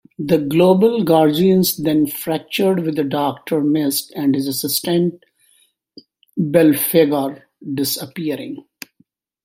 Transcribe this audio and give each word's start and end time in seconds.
The 0.17 0.39
Global 0.39 1.03
Guardians 1.03 1.77
then 1.77 2.07
fractured 2.07 2.79
with 2.79 2.95
Doctor 3.11 3.61
Mist 3.63 4.11
and 4.15 4.33
his 4.33 4.47
assistant 4.47 5.23
Belphegor, 6.35 7.43
disappearing. 7.75 8.65